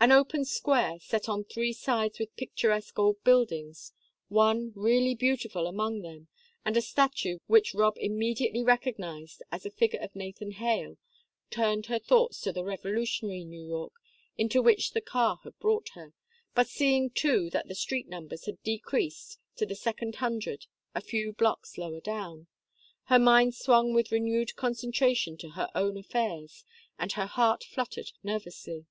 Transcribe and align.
An 0.00 0.10
open 0.10 0.46
square, 0.46 0.98
set 1.00 1.28
on 1.28 1.44
three 1.44 1.74
sides 1.74 2.18
with 2.18 2.34
picturesque 2.34 2.98
old 2.98 3.22
buildings 3.24 3.92
one 4.28 4.72
really 4.74 5.14
beautiful 5.14 5.66
among 5.66 6.00
them 6.00 6.28
and 6.64 6.78
a 6.78 6.80
statue 6.80 7.40
which 7.46 7.74
Rob 7.74 7.98
immediately 7.98 8.62
recognized 8.64 9.42
as 9.52 9.66
a 9.66 9.70
figure 9.70 10.00
of 10.00 10.16
Nathan 10.16 10.52
Hale, 10.52 10.96
turned 11.50 11.84
her 11.88 11.98
thoughts 11.98 12.40
to 12.40 12.54
the 12.54 12.64
revolutionary 12.64 13.44
New 13.44 13.62
York 13.66 13.92
into 14.38 14.62
which 14.62 14.92
the 14.92 15.02
car 15.02 15.40
had 15.44 15.58
brought 15.58 15.90
her, 15.90 16.14
but 16.54 16.68
seeing, 16.68 17.10
too, 17.10 17.50
that 17.50 17.68
the 17.68 17.74
street 17.74 18.08
numbers 18.08 18.46
had 18.46 18.62
decreased 18.62 19.38
to 19.56 19.66
the 19.66 19.74
second 19.76 20.14
hundred 20.14 20.64
a 20.94 21.02
few 21.02 21.34
blocks 21.34 21.76
lower 21.76 22.00
down, 22.00 22.46
her 23.08 23.18
mind 23.18 23.54
swung 23.54 23.92
with 23.92 24.10
renewed 24.10 24.56
concentration 24.56 25.36
to 25.36 25.50
her 25.50 25.68
own 25.74 25.98
affairs, 25.98 26.64
and 26.98 27.12
her 27.12 27.26
heart 27.26 27.62
fluttered 27.62 28.12
nervously. 28.22 28.86